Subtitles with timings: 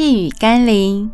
[0.00, 1.10] 气与甘霖。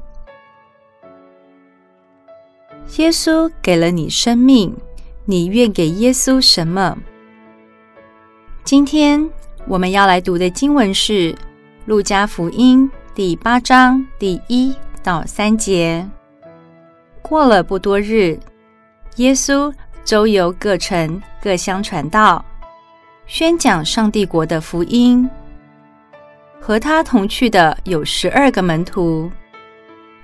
[2.99, 4.76] 耶稣给了你生命，
[5.25, 6.96] 你愿给耶稣什么？
[8.62, 9.29] 今天
[9.67, 11.33] 我们要来读的经文是
[11.87, 14.73] 《路加福音》第八章第一
[15.03, 16.09] 到三节。
[17.23, 18.39] 过了不多日，
[19.16, 19.75] 耶稣
[20.05, 22.45] 周游各城各乡传道，
[23.27, 25.29] 宣讲上帝国的福音。
[26.66, 29.30] 和他同去的有十二个门徒，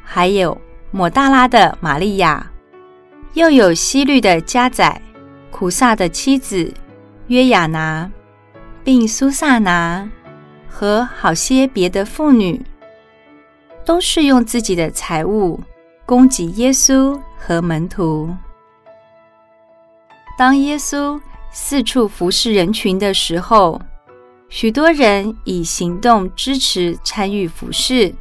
[0.02, 0.60] 还有
[0.90, 2.44] 抹大拉的玛利亚，
[3.34, 5.00] 又有希律的家宰、
[5.52, 6.74] 苦撒的妻子
[7.28, 8.10] 约亚拿，
[8.82, 10.10] 并苏撒拿
[10.68, 12.60] 和好些别的妇女，
[13.84, 15.60] 都是用自己的财物
[16.04, 18.28] 供给耶稣和门徒。
[20.36, 21.20] 当耶稣
[21.52, 23.80] 四处服侍人群的时候，
[24.52, 28.14] 许多人以行动支持参与服侍，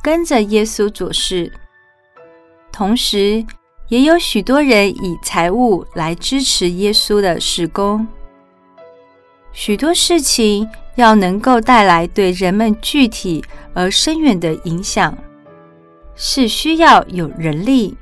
[0.00, 1.50] 跟着耶稣做事；
[2.70, 3.44] 同时，
[3.88, 8.06] 也有许多人以财物来支持耶稣的事工。
[9.52, 15.18] 许多事情要能够带来对人们具体而深远的影响，
[16.14, 17.96] 是需要有人力、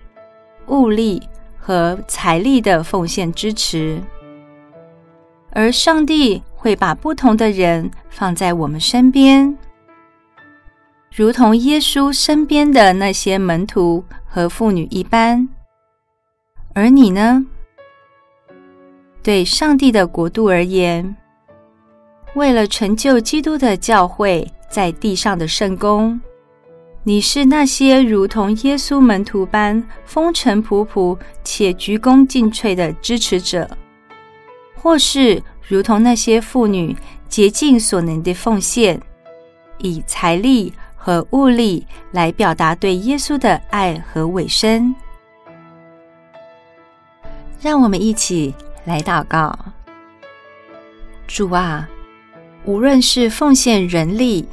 [0.67, 1.23] 物力
[1.59, 4.03] 和财力的奉献支持，
[5.53, 6.43] 而上帝。
[6.63, 9.59] 会把不同的人放在我们身边，
[11.13, 15.49] 如同耶稣身边的那些门徒和妇女一般。
[16.73, 17.45] 而你呢？
[19.25, 21.17] 对上帝的国度而言，
[22.35, 26.21] 为了成就基督的教会在地上的圣工，
[27.03, 33.69] 你是那些如同耶稣门徒般风尘仆仆且鞠躬尽瘁的支持者，
[34.77, 35.43] 或是？
[35.67, 36.97] 如同那些妇女
[37.29, 39.01] 竭尽所能的奉献，
[39.79, 44.95] 以财力和物力来表达对耶稣的爱和委身。
[47.61, 49.57] 让我们一起来祷告：
[51.27, 51.89] 主啊，
[52.65, 54.47] 无论是奉献人力、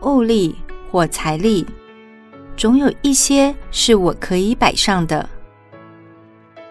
[0.00, 0.56] 物力
[0.90, 1.66] 或财力，
[2.56, 5.28] 总有一些是我可以摆上的。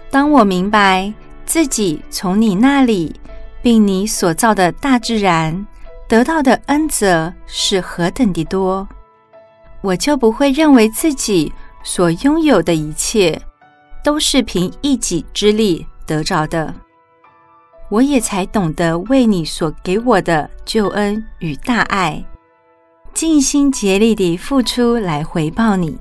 [0.09, 1.13] 当我明白
[1.45, 3.15] 自己从你那里。
[3.65, 5.65] 并你所造的大自然
[6.07, 8.87] 得到的恩泽是何等的多，
[9.81, 11.51] 我就不会认为自己
[11.83, 13.41] 所拥有的一切
[14.03, 16.71] 都是凭一己之力得着的。
[17.89, 22.23] 我也才懂得为你所给我的救恩与大爱，
[23.15, 25.97] 尽心竭力地付出来回报你。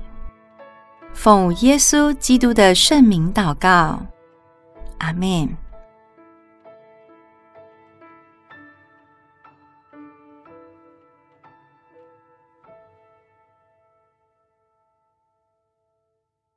[1.15, 3.99] 奉耶稣基督的圣名祷告，
[4.99, 5.49] 阿门。